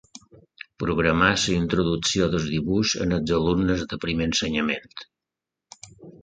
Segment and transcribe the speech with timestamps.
[0.83, 4.99] Programà la introducció del dibuix als alumnes de primer ensenyament.